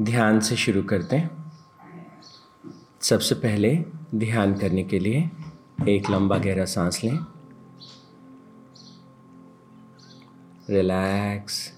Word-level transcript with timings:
ध्यान 0.00 0.40
से 0.40 0.56
शुरू 0.56 0.82
करते 0.82 1.16
हैं। 1.16 1.52
सबसे 3.00 3.34
पहले 3.34 3.84
ध्यान 4.14 4.54
करने 4.54 4.84
के 4.84 4.98
लिए 4.98 5.30
एक 5.88 6.10
लंबा 6.10 6.38
गहरा 6.38 6.64
सांस 6.64 7.04
लें। 7.04 7.18
रिलैक्स। 10.70 11.72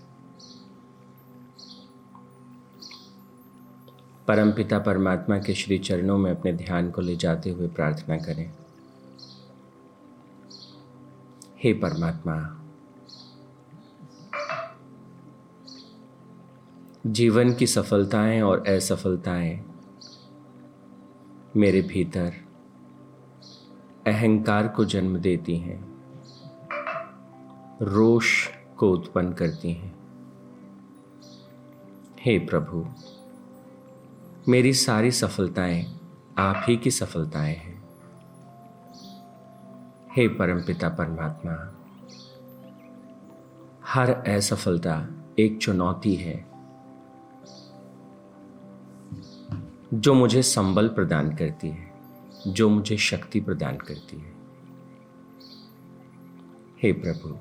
परमपिता 4.28 4.78
परमात्मा 4.78 5.38
के 5.38 5.54
श्री 5.54 5.78
चरणों 5.78 6.18
में 6.18 6.30
अपने 6.30 6.52
ध्यान 6.52 6.90
को 6.90 7.00
ले 7.00 7.16
जाते 7.16 7.50
हुए 7.50 7.68
प्रार्थना 7.68 8.16
करें। 8.16 8.52
हे 11.64 11.72
परमात्मा 11.72 12.57
जीवन 17.08 17.54
की 17.54 17.66
सफलताएँ 17.66 18.42
और 18.42 18.68
असफलताएँ। 18.68 19.64
मेरे 21.56 21.82
भीतर 21.82 22.32
अहंकार 24.06 24.68
को 24.68 24.84
जन्म 24.84 25.18
देती 25.18 25.56
हैं। 25.56 26.02
रोष 27.82 28.48
को 28.76 28.92
उत्पन्न 28.92 29.32
करती 29.32 29.72
हैं। 29.72 29.94
हे 32.20 32.38
प्रभु, 32.38 32.86
मेरी 34.50 34.72
सारी 34.72 35.10
सफलताएँ 35.10 36.00
आप 36.38 36.64
ही 36.68 36.76
की 36.76 36.90
सफलताएँ 36.90 37.56
हैं। 37.56 37.88
हे 40.16 40.28
परमपिता 40.28 40.88
परमात्मा, 40.88 41.74
हर 43.84 44.10
असफलता 44.10 45.06
एक 45.38 45.58
चुनौती 45.58 46.14
है। 46.14 46.47
जो 49.94 50.14
मुझे 50.14 50.42
संबल 50.42 50.88
प्रदान 50.88 51.36
करती 51.36 51.68
है, 51.68 51.92
जो 52.46 52.68
मुझे 52.68 52.96
शक्ति 52.96 53.40
प्रदान 53.40 53.76
करती 53.76 54.16
है। 54.16 54.32
हे 56.82 56.92
प्रभु। 56.92 57.38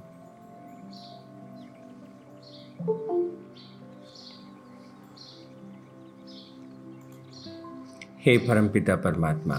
हे 8.20 8.38
परमपिता 8.38 8.96
परमात्मा, 8.96 9.56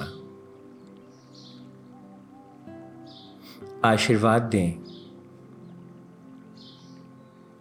आशीर्वाद 3.84 4.42
दें 4.42 4.72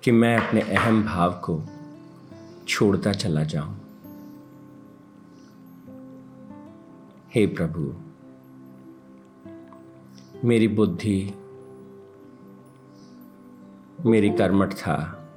कि 0.03 0.11
मैं 0.11 0.37
अपने 0.37 0.61
अहम 0.61 1.03
भाव 1.03 1.31
को 1.31 1.63
छोड़ता 2.67 3.13
चला 3.13 3.43
जाऊँ। 3.43 3.86
हे 7.37 7.47
प्रभु, 7.47 7.81
मेरी 10.47 10.67
बुद्धि, 10.67 11.33
मेरी 14.05 14.29
कर्मठ 14.29 14.73
था, 14.73 15.27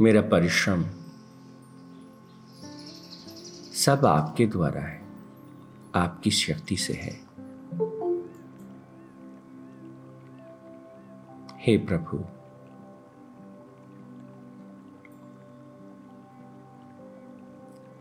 मेरा 0.00 0.20
परिश्रम 0.20 0.84
सब 3.74 4.06
आपके 4.06 4.46
द्वारा 4.46 4.80
है, 4.80 5.02
आपकी 5.94 6.30
शक्ति 6.30 6.76
से 6.76 6.92
है। 6.92 7.20
हे 11.58 11.78
प्रभु 11.78 12.24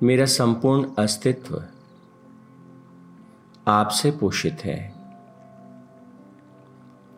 मेरा 0.04 0.26
संपूर्ण 0.26 0.96
अस्तित्व 1.00 1.64
आपसे 3.68 4.12
पोषित 4.12 4.58
है 4.64 4.94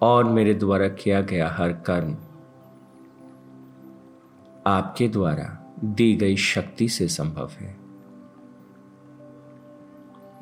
और 0.02 0.24
मेरे 0.24 0.54
द्वारा 0.54 0.88
किया 0.88 1.22
गया 1.22 1.50
हर 1.50 1.74
कर्म 1.74 2.18
आपके 4.68 5.08
द्वारा 5.08 5.74
दी 5.84 6.16
गई 6.16 6.36
शक्ति 6.36 6.90
से 6.90 7.08
संभव 7.08 7.50
है। 7.50 7.78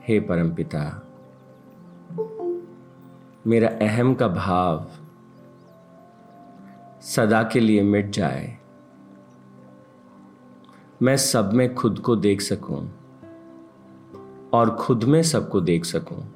हे 0.08 0.20
परमपिता 0.20 1.08
मेरा 3.48 3.68
अहम 3.68 4.16
का 4.16 4.28
भाव 4.28 4.92
सदा 7.02 7.44
के 7.44 7.60
लिए 7.60 7.84
मिट 7.84 8.10
जाए। 8.10 8.63
मैं 11.04 11.18
सब 11.18 11.54
में 11.54 11.76
खुद 11.76 12.00
को 12.00 12.16
देख 12.16 12.42
सकूँ 12.42 12.92
और 14.54 14.76
खुद 14.76 15.04
में 15.04 15.24
सबको 15.24 15.62
देख 15.62 15.86
सकूँ। 15.86 16.34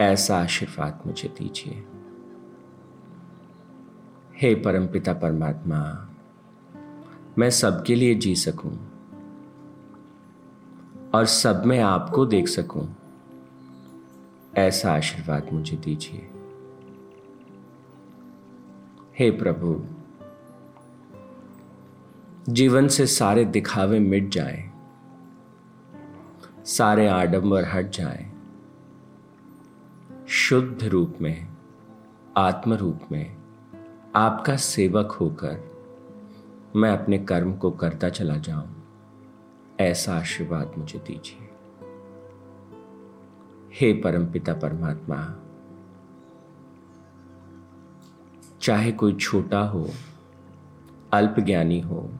ऐसा 0.00 0.38
आशीर्वाद 0.38 1.02
मुझे 1.06 1.28
दीजिए। 1.28 1.86
हे 4.36 4.54
परमपिता 4.54 5.12
परमात्मा, 5.12 6.08
मैं 7.38 7.50
सबके 7.50 7.94
लिए 7.94 8.14
जी 8.14 8.34
सकूँ 8.34 8.90
और 11.14 11.24
सब 11.24 11.64
में 11.64 11.80
आपको 11.80 12.26
देख 12.26 12.48
सकूँ। 12.48 12.96
ऐसा 14.56 14.92
आशीर्वाद 14.92 15.48
मुझे 15.52 15.76
दीजिए। 15.76 16.30
हे 19.18 19.30
प्रभु 19.30 19.93
जीवन 22.48 22.88
से 22.88 23.06
सारे 23.06 23.44
दिखावे 23.44 23.98
मिट 23.98 24.28
जाएँ, 24.28 24.72
सारे 26.64 27.06
आडंबर 27.06 27.64
हट 27.64 27.90
जाएँ, 27.90 28.32
शुद्ध 30.28 30.84
रूप 30.84 31.14
में 31.20 31.48
आत्म 32.36 32.74
रूप 32.74 33.00
में 33.12 33.36
आपका 34.16 34.56
सेवक 34.56 35.12
होकर 35.12 35.58
मैं 36.76 36.90
अपने 36.90 37.18
कर्म 37.18 37.56
को 37.56 37.70
करता 37.70 38.08
चला 38.08 38.36
जाऊँ 38.36 38.84
ऐसा 39.80 40.14
आशीर्वाद 40.14 40.72
मुझे 40.78 40.98
दीजिए। 40.98 41.50
हे 43.74 43.92
परमपिता 43.92 44.54
परमात्मा 44.54 45.34
चाहे 48.60 48.92
कोई 48.92 49.14
छोटा 49.14 49.60
हो 49.60 49.90
अल्पज्ञानी 51.12 51.80
हो 51.80 52.10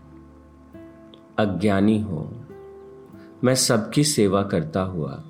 अज्ञानी 1.39 2.00
हो। 2.00 2.47
मैं 3.45 3.55
सबकी 3.55 4.05
सेवा 4.05 4.43
करता 4.43 4.83
हुआ, 4.83 5.25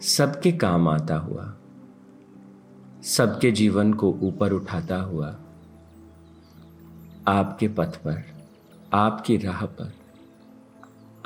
सबके 0.00 0.52
काम 0.52 0.88
आता 0.88 1.16
हुआ, 1.16 1.56
सबके 3.02 3.50
जीवन 3.50 3.92
को 3.94 4.10
ऊपर 4.12 4.52
उठाता 4.52 4.96
हुआ, 4.96 5.36
आपके 7.28 7.68
पथ 7.68 7.96
पर, 7.96 8.24
आपकी 8.92 9.36
राह 9.36 9.66
पर 9.66 9.92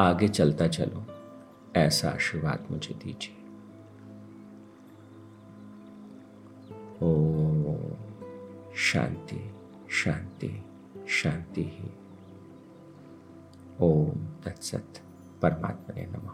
आगे 0.00 0.28
चलता 0.28 0.68
चलो, 0.68 1.06
ऐसा 1.76 2.10
आशीर्वाद 2.10 2.66
मुझे 2.70 2.94
दीजिए। 2.94 3.40
ओ 7.02 7.74
शांति 8.76 9.54
शांति। 9.90 10.64
शांति 11.08 11.62
ही। 11.62 11.90
ओम 13.80 14.26
तत्सत 14.44 15.00
परमात्मा 15.42 15.94
ने 15.96 16.06
नमः। 16.06 16.30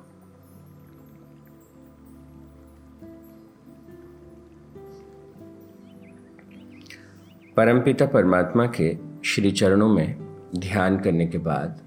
परमपिता 7.56 8.06
परमात्मा 8.06 8.66
के 8.66 8.98
श्री 9.24 9.50
चरणों 9.50 9.88
में 9.88 10.36
ध्यान 10.56 11.00
करने 11.00 11.26
के 11.26 11.38
बाद 11.38 11.80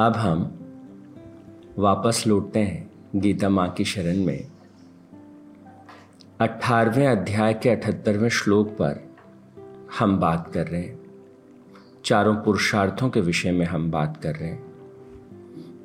अब 0.00 0.16
हम 0.16 0.58
वापस 1.78 2.24
लौटते 2.26 2.60
हैं 2.60 2.90
गीता 3.16 3.48
माँ 3.48 3.70
की 3.70 3.84
शरण 3.84 4.16
में। 4.16 4.50
अठारहवें 6.40 7.06
अध्याय 7.06 7.54
के 7.54 7.70
अठहत्तरवें 7.70 8.28
श्लोक 8.28 8.68
पर 8.68 9.16
हम 9.98 10.18
बात 10.20 10.50
कर 10.54 10.66
रहे 10.66 10.82
हैं। 10.82 11.01
चारों 12.04 12.34
पुरुषार्थों 12.34 13.10
के 13.10 13.20
विषय 13.20 13.52
में 13.52 13.66
हम 13.66 13.90
बात 13.90 14.16
कर 14.16 14.34
रहे 14.36 14.48
हैं। 14.48 14.72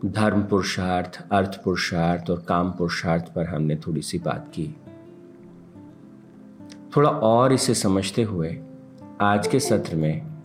धर्म 0.05 0.43
पुरुषार्थ, 0.43 1.27
अर्थ 1.31 1.63
पुरुषार्थ 1.63 2.29
और 2.29 2.45
काम 2.47 2.71
पुरुषार्थ 2.71 3.33
पर 3.33 3.45
हमने 3.45 3.75
थोड़ी 3.75 4.01
सी 4.01 4.19
बात 4.19 4.51
की। 4.53 4.75
थोड़ा 6.97 7.09
और 7.09 7.53
इसे 7.53 7.73
समझते 7.73 8.23
हुए 8.23 8.59
आज 9.21 9.47
के 9.47 9.59
सत्र 9.59 9.95
में 9.95 10.37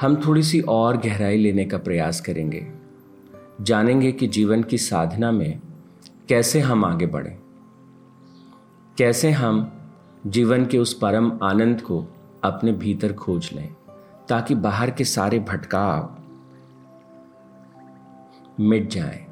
हम 0.00 0.16
थोड़ी 0.26 0.42
सी 0.42 0.60
और 0.60 0.96
गहराई 0.96 1.36
लेने 1.36 1.64
का 1.64 1.78
प्रयास 1.78 2.20
करेंगे। 2.20 2.72
जानेंगे 3.60 4.12
कि 4.12 4.26
जीवन 4.26 4.62
की 4.62 4.78
साधना 4.78 5.32
में 5.32 5.60
कैसे 6.28 6.60
हम 6.60 6.84
आगे 6.84 7.06
बढ़ें। 7.06 7.38
कैसे 8.98 9.30
हम 9.30 9.72
जीवन 10.26 10.66
के 10.66 10.78
उस 10.78 10.92
परम 10.94 11.38
आनंद 11.42 11.80
को 11.80 12.06
अपने 12.44 12.72
भीतर 12.72 13.12
खोज 13.12 13.50
लें, 13.52 13.74
ताकि 14.28 14.54
बाहर 14.54 14.90
के 14.90 15.04
सारे 15.04 15.38
भटकाव 15.38 16.16
मिट 18.60 18.90
जाएँ। 18.90 19.26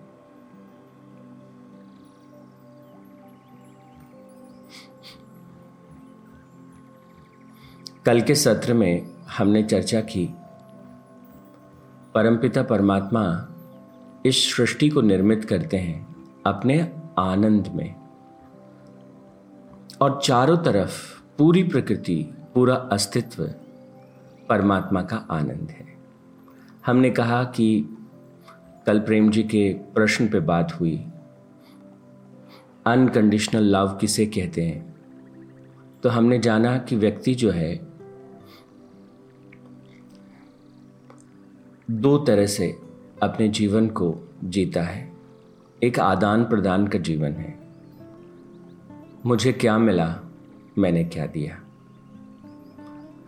कल 8.06 8.20
के 8.20 8.34
सत्र 8.34 8.74
में 8.74 9.06
हमने 9.38 9.62
चर्चा 9.62 10.00
की, 10.00 10.26
परमपिता 12.14 12.62
परमात्मा 12.62 13.48
इस 14.26 14.56
सृष्टि 14.56 14.88
को 14.88 15.00
निर्मित 15.00 15.44
करते 15.44 15.76
हैं 15.76 16.06
अपने 16.46 16.80
आनंद 17.18 17.68
में। 17.68 17.97
और 20.00 20.20
चारों 20.24 20.56
तरफ़ 20.56 21.22
पूरी 21.38 21.64
प्रकृति, 21.64 22.30
पूरा 22.54 22.74
अस्तित्व 22.74 23.46
परमात्मा 24.48 25.02
का 25.02 25.16
आनंद 25.16 25.70
है। 25.70 25.98
हमने 26.86 27.10
कहा 27.10 27.44
कि 27.44 27.88
कल 28.86 29.00
प्रेम 29.00 29.30
जी 29.30 29.42
के 29.42 29.74
प्रश्न 29.74 30.28
पे 30.28 30.40
बात 30.40 30.80
हुई। 30.80 31.06
अनकंडीशनल 32.86 33.62
लव 33.62 33.98
किसे 34.00 34.26
कहते 34.26 34.62
हैं? 34.62 34.96
तो 36.02 36.08
हमने 36.08 36.38
जाना 36.38 36.78
कि 36.78 36.96
व्यक्ति 36.96 37.34
जो 37.34 37.50
है, 37.50 37.88
दो 41.90 42.18
तरह 42.18 42.46
से 42.46 42.78
अपने 43.22 43.48
जीवन 43.48 43.88
को 43.88 44.34
जीता 44.44 44.82
है। 44.82 45.12
एक 45.82 46.00
आदान 46.00 46.44
प्रदान 46.44 46.86
का 46.86 46.98
जीवन 46.98 47.32
है। 47.32 47.57
मुझे 49.28 49.52
क्या 49.52 49.78
मिला, 49.78 50.20
मैंने 50.78 51.04
क्या 51.04 51.26
दिया। 51.26 51.60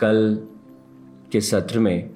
कल 0.00 0.46
के 1.32 1.40
सत्र 1.40 1.78
में 1.78 2.10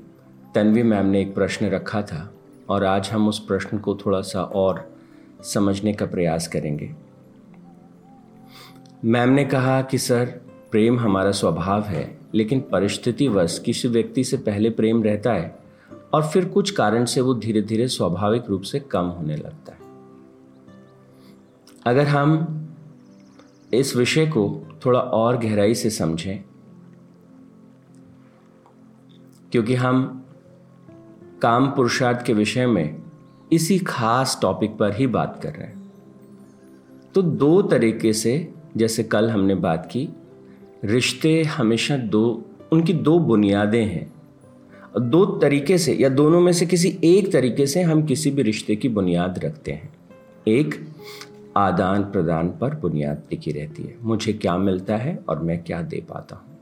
तन्वी 0.54 0.82
मैम 0.82 1.06
ने 1.06 1.20
एक 1.20 1.34
प्रश्न 1.34 1.66
रखा 1.66 2.02
था 2.02 2.34
और 2.69 2.84
आज 2.84 3.10
हम 3.10 3.28
उस 3.28 3.46
प्रश्न 3.46 3.78
को 3.78 3.94
थोड़ा 3.94 4.20
सा 4.20 4.42
और 4.42 4.96
समझने 5.42 5.92
का 5.92 6.06
प्रयास 6.06 6.48
करेंगे। 6.48 6.94
मैम 9.04 9.28
ने 9.28 9.44
कहा 9.44 9.82
कि, 9.82 9.98
सर, 9.98 10.40
प्रेम 10.70 10.98
हमारा 10.98 11.30
स्वभाव 11.30 11.82
है, 11.82 12.19
लेकिन 12.34 12.60
परिस्थितिवश 12.60 13.58
किसी 13.58 13.88
व्यक्ति 13.88 14.25
से 14.25 14.37
पहले 14.37 14.70
प्रेम 14.70 15.02
रहता 15.02 15.32
है 15.32 15.58
और 16.14 16.26
फिर 16.26 16.44
कुछ 16.44 16.70
कारण 16.70 17.04
से 17.04 17.20
वो 17.20 17.34
धीरे 17.34 17.62
धीरे 17.62 17.88
स्वाभाविक 17.88 18.42
रूप 18.48 18.62
से 18.62 18.80
कम 18.80 19.04
होने 19.04 19.37
लगता 19.37 19.72
है? 19.72 19.78
अगर 21.87 22.06
हम 22.06 22.53
इस 23.75 23.97
विषय 23.97 24.26
को 24.26 24.62
थोड़ा 24.87 25.00
और 25.00 25.37
गहराई 25.37 25.75
से 25.75 25.91
समझें, 25.91 26.44
क्योंकि 29.53 29.75
हम 29.75 30.25
काम 31.43 31.67
पुरुषार्थ 31.67 32.26
के 32.26 32.32
विषय 32.32 32.67
में 32.67 33.03
इसी 33.53 33.79
खास 33.79 34.38
टॉपिक 34.43 34.76
पर 34.76 34.94
ही 34.94 35.06
बात 35.06 35.41
कर 35.43 35.53
रहे 35.53 35.67
हैं। 35.67 35.93
तो 37.15 37.23
दो 37.23 37.62
तरीके 37.62 38.12
से, 38.12 38.55
जैसे 38.76 39.03
कल 39.03 39.31
हमने 39.31 39.55
बात 39.55 39.88
की, 39.93 40.09
रिश्ते 40.85 41.43
हमेशा 41.43 41.97
दो, 41.97 42.44
उनकी 42.73 42.93
दो 42.93 43.19
बुनियादें 43.19 43.87
हैं। 43.87 44.12
दो 45.00 45.25
तरीके 45.26 45.79
से, 45.79 45.94
या 45.94 46.09
दोनों 46.09 46.41
में 46.41 46.53
से 46.53 46.67
किसी 46.67 46.99
एक 47.05 47.32
तरीके 47.32 47.67
से 47.67 47.82
हम 47.82 48.06
किसी 48.06 48.31
भी 48.31 48.43
रिश्ते 48.43 48.76
की 48.76 48.88
बुनियाद 48.88 49.38
रखते 49.38 49.73
हैं। 49.73 49.94
एक 50.49 50.75
आदान 51.56 52.02
प्रदान 52.04 52.48
पर 52.50 52.74
बुनियाद 52.74 53.22
टिकी 53.30 53.52
रहती 53.52 53.82
है। 53.82 53.96
मुझे 54.02 54.32
क्या 54.32 54.56
मिलता 54.58 54.96
है 54.96 55.16
और 55.28 55.38
मैं 55.40 55.62
क्या 55.64 55.80
दे 55.82 56.04
पाता 56.08 56.36
हूँ? 56.36 56.52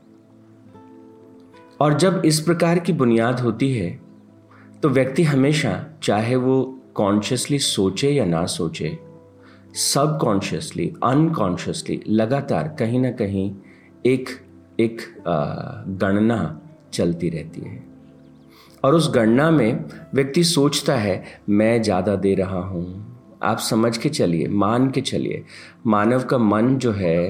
और 1.79 1.97
जब 1.97 2.21
इस 2.25 2.39
प्रकार 2.39 2.79
की 2.79 2.93
बुनियाद 2.93 3.39
होती 3.39 3.71
है 3.73 3.89
तो 4.83 4.89
व्यक्ति 4.89 5.23
हमेशा, 5.23 5.83
चाहे 6.03 6.35
वो 6.35 6.63
कॉन्शियसली 6.95 7.59
सोचे 7.59 8.11
या 8.11 8.25
ना 8.25 8.45
सोचे 8.47 8.97
सब 9.75 10.17
कॉन्शियसली 10.21 10.87
अनकॉन्शियसली 11.03 12.01
लगातार 12.09 12.67
कहीं 12.79 12.99
ना 12.99 13.11
कहीं 13.11 13.53
एक 14.05 14.29
एक 14.79 15.01
गणना 16.01 16.59
चलती 16.93 17.29
रहती 17.29 17.61
है। 17.61 17.83
और 18.83 18.95
उस 18.95 19.11
गणना 19.15 19.49
में 19.51 19.85
व्यक्ति 20.13 20.43
सोचता 20.43 20.95
है, 20.95 21.23
मैं 21.49 21.81
ज़्यादा 21.81 22.15
दे 22.15 22.33
रहा 22.35 22.59
हूँ 22.59 23.12
आप 23.43 23.57
समझ 23.59 23.97
के 23.97 24.09
चलिए, 24.09 24.47
मान 24.47 24.89
के 24.91 25.01
चलिए। 25.01 25.43
मानव 25.87 26.23
का 26.23 26.37
मन 26.37 26.77
जो 26.77 26.91
है, 26.91 27.29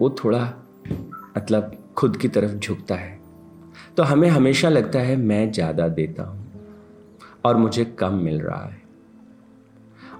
वो 0.00 0.10
थोड़ा 0.24 0.40
मतलब 1.36 1.76
खुद 1.96 2.16
की 2.16 2.28
तरफ़ 2.28 2.54
झुकता 2.54 2.94
है। 2.94 3.18
तो 3.96 4.02
हमें 4.02 4.28
हमेशा 4.28 4.68
लगता 4.68 4.98
है, 4.98 5.16
मैं 5.16 5.50
ज़्यादा 5.52 5.88
देता 5.88 6.22
हूँ 6.22 6.42
और 7.44 7.56
मुझे 7.56 7.84
कम 7.84 8.14
मिल 8.14 8.40
रहा 8.40 8.64
है। 8.64 8.82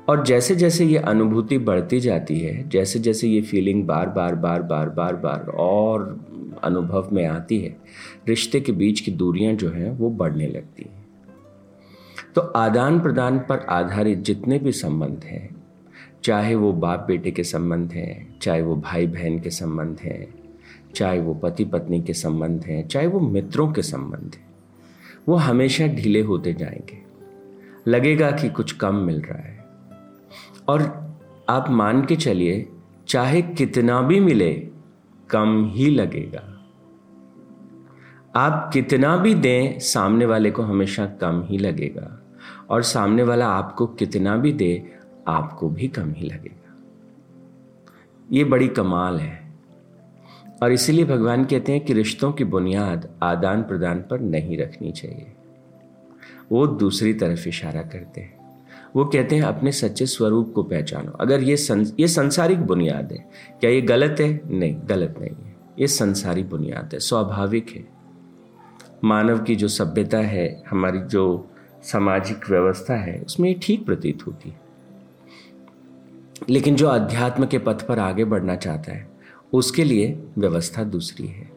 और 0.09 0.25
जैसे 0.27 0.55
जैसे 0.55 0.85
ये 0.85 0.99
अनुभूति 0.99 1.59
बढ़ती 1.59 2.01
जाती 2.01 2.39
है 2.41 2.69
जैसे 2.69 2.99
जैसे 2.99 3.29
ये 3.29 3.41
फीलिंग 3.41 3.87
बार 3.87 4.09
बार 4.09 4.35
बार 4.35 4.63
बार 4.63 4.89
बार 4.89 5.17
बार 5.17 5.47
और 5.57 6.03
अनुभव 6.65 7.09
में 7.13 7.27
आती 7.27 7.59
है, 7.59 7.77
रिश्ते 8.29 8.61
के 8.61 8.73
बीच 8.73 9.01
की 9.01 9.11
दूरियाँ 9.11 9.55
जो 9.55 9.71
हैं, 9.71 9.91
वो 9.91 10.11
बढ़ने 10.11 10.47
लगती 10.47 10.83
हैं। 10.83 11.04
तो 12.35 12.41
आदान 12.41 13.01
प्रदान 13.01 13.39
पर 13.39 13.59
आधारित 13.59 14.19
जितने 14.19 14.59
भी 14.59 14.73
संबंध 14.73 15.21
हैं, 15.25 15.65
चाहे 16.25 16.55
वो 16.55 16.73
बाप 16.73 17.05
बेटे 17.09 17.31
के 17.31 17.45
संबंध 17.45 17.93
हैं, 17.93 18.39
चाहे 18.43 18.63
वो 18.63 18.77
भाई 18.77 19.07
बहन 19.07 19.41
के 19.41 19.51
संबंध 19.51 19.99
हैं, 20.01 20.35
चाहे 20.95 21.21
वो 21.21 21.35
पति 21.35 21.65
पत्नी 21.65 22.03
के 22.03 22.13
संबंध 22.13 22.65
हैं, 22.65 22.89
चाहे 22.89 23.07
वो 23.07 23.21
मित्रों 23.21 23.73
के 23.73 23.83
संबंध 23.83 24.35
हैं, 24.35 24.47
वो 25.29 25.35
हमेशा 25.35 25.87
ढीले 25.87 26.21
होते 26.21 26.53
जाएँगे। 26.53 26.99
लगेगा 27.89 28.31
कि 28.31 28.49
कुछ 28.49 28.73
कम 28.73 28.95
मिल 28.95 29.21
रहा 29.21 29.39
है। 29.39 29.65
और 30.69 31.05
आप 31.49 31.71
मान 31.71 32.05
के 32.05 32.17
चलिए, 32.17 32.69
चाहे 33.09 33.43
कितना 33.43 34.03
भी 34.03 34.21
मिले, 34.21 34.69
कम 35.31 35.71
ही 35.75 35.91
लगेगा। 35.91 36.51
आप 38.37 38.71
कितना 38.73 39.17
भी 39.17 39.35
दें, 39.35 39.79
सामने 39.79 40.27
वाले 40.27 40.51
को 40.51 40.63
हमेशा 40.63 41.07
कम 41.07 41.45
ही 41.47 41.59
लगेगा। 41.59 42.21
और 42.71 42.83
सामने 42.83 43.23
वाला 43.23 43.47
आपको 43.47 43.87
कितना 43.87 44.37
भी 44.37 44.53
दे 44.53 44.93
आपको 45.29 45.69
भी 45.69 45.89
कम 45.89 46.13
ही 46.13 46.29
लगेगा। 46.29 46.77
ये 48.33 48.45
बड़ी 48.45 48.69
कमाल 48.69 49.21
है। 49.21 49.55
और 50.63 50.73
इसीलिए 50.73 51.05
भगवान 51.05 51.45
कहते 51.45 51.73
हैं 51.73 51.85
कि 51.85 51.93
रिश्तों 51.93 52.33
की 52.33 52.45
बुनियाद 52.45 53.19
आदान 53.23 53.63
प्रदान 53.63 53.99
पर 53.99 54.21
नहीं 54.21 54.59
रखनी 54.59 54.93
चाहिए। 54.93 55.33
वो 56.53 56.67
दूसरी 56.67 57.15
तरफ़ 57.15 57.49
इशारा 57.49 57.83
करते 57.83 58.21
हैं। 58.21 58.45
वो 58.97 59.05
कहते 59.05 59.37
हैं 59.37 59.43
अपने 59.43 59.73
सच्चे 59.73 60.07
स्वरूप 60.07 60.53
को 60.55 60.63
पहचानो। 60.63 61.13
अगर 61.13 61.43
ये 61.43 61.57
सं, 61.57 61.85
ये 62.01 62.09
संसारिक 62.09 62.61
बुनियाद 62.61 63.13
है 63.13 63.29
क्या 63.61 63.71
ये 63.71 63.81
गलत 63.81 64.17
है? 64.21 64.41
नहीं 64.47 64.81
गलत 64.85 65.15
नहीं 65.21 65.45
है। 65.45 65.57
ये 65.79 65.87
संसारी 65.87 66.43
बुनियाद 66.43 66.91
है 66.93 66.99
स्वाभाविक 66.99 67.71
है। 67.71 67.89
मानव 69.05 69.39
की 69.39 69.57
जो 69.57 69.69
सभ्यता 69.69 70.19
है 70.19 70.63
हमारी 70.71 71.01
जो 71.01 71.51
सामाजिक 71.85 72.51
व्यवस्था 72.51 72.95
है, 72.95 73.23
उसमें 73.27 73.61
ठीक 73.61 73.87
प्रतीत 73.87 74.27
होती 74.27 74.49
है। 74.49 74.61
लेकिन 76.51 76.77
जो 76.77 76.87
अध्यात्म 76.87 77.47
के 77.47 77.59
पथ 77.59 77.87
पर 77.87 77.99
आगे 77.99 78.25
बढ़ना 78.25 78.57
चाहता 78.57 78.93
है, 78.93 79.11
उसके 79.53 79.85
लिए 79.85 80.25
व्यवस्था 80.39 80.85
दूसरी 80.85 81.27
है। 81.27 81.51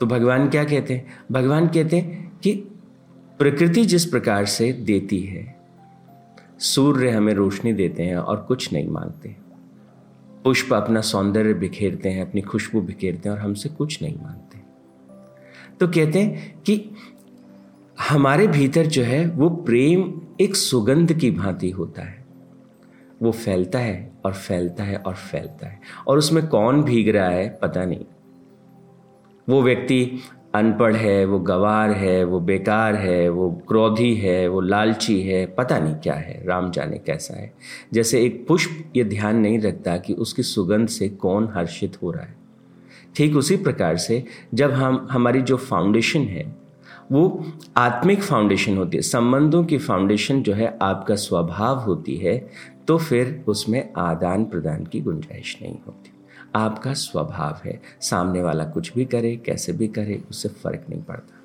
तो 0.00 0.06
भगवान 0.06 0.48
क्या 0.48 0.64
कहते 0.64 0.94
हैं? 0.94 1.06
भगवान 1.32 1.68
कहते 1.68 1.98
हैं 1.98 2.38
कि 2.38 2.52
प्रकृति 3.38 3.84
जिस 3.84 4.04
प्रकार 4.04 4.44
से 4.44 4.72
देती 4.72 5.20
है, 5.20 5.60
सूर्य 6.58 7.10
हमें 7.10 7.34
रोशनी 7.34 7.72
देते 7.72 8.02
हैं 8.02 8.16
और 8.16 8.36
कुछ 8.36 8.72
नहीं 8.72 8.88
मांगते। 8.88 9.36
पुष्प 10.44 10.74
अपना 10.74 11.00
सौंदर्य 11.00 11.54
बिखेरते 11.54 12.08
हैं, 12.08 12.28
अपनी 12.28 12.40
खुशबू 12.40 12.80
बिखेरते 12.80 13.28
हैं 13.28 13.36
और 13.36 13.42
हमसे 13.42 13.68
कुछ 13.68 14.02
नहीं 14.02 14.16
मांगते। 14.22 14.58
तो 15.80 15.88
कहते 15.88 16.22
हैं 16.22 16.62
कि 16.62 16.90
हमारे 18.00 18.46
भीतर 18.46 18.86
जो 18.86 19.02
है, 19.02 19.26
वो 19.26 19.48
प्रेम 19.48 20.20
एक 20.40 20.56
सुगंध 20.56 21.12
की 21.12 21.30
भांति 21.30 21.70
होता 21.70 22.02
है। 22.02 22.24
वो 23.22 23.30
फैलता 23.30 23.78
है 23.78 24.12
और 24.24 24.32
फैलता 24.32 24.84
है 24.84 24.96
और 24.96 25.14
फैलता 25.14 25.66
है। 25.66 25.80
और 26.06 26.18
उसमें 26.18 26.46
कौन 26.46 26.82
भीग 26.82 27.08
रहा 27.08 27.28
है, 27.28 27.58
पता 27.62 27.84
नहीं। 27.84 28.04
वो 29.48 29.62
व्यक्ति 29.62 30.18
अनपढ़ 30.54 30.96
है, 30.96 31.24
वो 31.24 31.38
गवार 31.38 31.90
है, 31.90 32.24
वो 32.24 32.40
बेकार 32.40 32.94
है, 32.94 33.28
वो 33.28 33.62
क्रोधी 33.68 34.14
है, 34.14 34.48
वो 34.48 34.60
लालची 34.60 35.22
है, 35.22 35.46
पता 35.46 35.78
नहीं 35.78 35.94
क्या 35.94 36.14
है, 36.14 36.44
राम 36.46 36.70
जाने 36.70 36.98
कैसा 36.98 37.40
है। 37.40 37.54
जैसे 37.92 38.22
एक 38.22 38.46
पुष्प 38.48 38.92
ये 38.96 39.04
ध्यान 39.04 39.36
नहीं 39.36 39.58
रखता 39.58 39.96
कि 39.96 40.12
उसकी 40.12 40.42
सुगंध 40.42 40.88
से 40.88 41.08
कौन 41.08 41.48
हर्षित 41.54 42.02
हो 42.02 42.10
रहा 42.10 42.22
है। 42.22 42.34
ठीक 43.16 43.36
उसी 43.36 43.56
प्रकार 43.56 43.96
से 43.96 44.24
जब 44.54 44.70
हम, 44.70 45.08
हमारी 45.10 45.42
जो 45.42 45.56
फाउंडेशन 45.56 46.20
है 46.20 46.63
वो 47.12 47.44
आत्मिक 47.76 48.22
फाउंडेशन 48.22 48.76
होती 48.76 48.96
है। 48.96 49.02
संबंधों 49.02 49.64
की 49.64 49.78
फाउंडेशन 49.78 50.42
जो 50.42 50.52
है, 50.52 50.78
आपका 50.82 51.14
स्वभाव 51.14 51.78
होती 51.78 52.16
है 52.16 52.50
तो 52.88 52.98
फिर 52.98 53.44
उसमें 53.48 53.92
आदान 53.96 54.44
प्रदान 54.44 54.84
की 54.84 55.00
गुंजाइश 55.00 55.58
नहीं 55.62 55.78
होती। 55.86 56.10
आपका 56.54 56.92
स्वभाव 56.92 57.60
है, 57.64 57.80
सामने 58.00 58.42
वाला 58.42 58.64
कुछ 58.64 58.92
भी 58.94 59.04
करे, 59.04 59.36
कैसे 59.36 59.72
भी 59.72 59.88
करे, 59.88 60.22
उससे 60.30 60.48
फ़र्क 60.48 60.86
नहीं 60.90 61.02
पड़ता। 61.02 61.40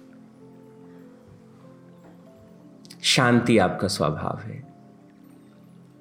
शांति 3.01 3.57
आपका 3.57 3.87
स्वभाव 3.87 4.39
है। 4.39 4.73